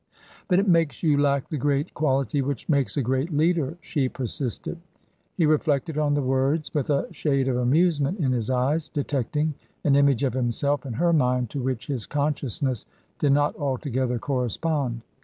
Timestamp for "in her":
10.87-11.13